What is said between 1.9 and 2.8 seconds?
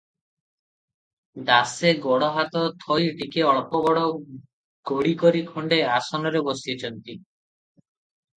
ଗୋଡ଼ ହାତ